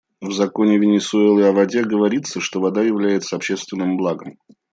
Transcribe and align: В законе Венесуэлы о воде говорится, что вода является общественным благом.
В 0.19 0.31
законе 0.33 0.79
Венесуэлы 0.79 1.43
о 1.45 1.51
воде 1.51 1.83
говорится, 1.83 2.39
что 2.39 2.59
вода 2.59 2.81
является 2.81 3.35
общественным 3.35 3.97
благом. 3.97 4.39